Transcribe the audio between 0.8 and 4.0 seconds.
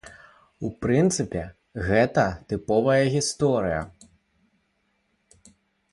прынцыпе, гэта тыповая гісторыя.